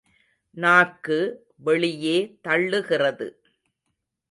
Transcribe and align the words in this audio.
நாக்கு 0.57 1.17
வெளியே 1.57 2.17
தள்ளுகிறது. 2.47 3.27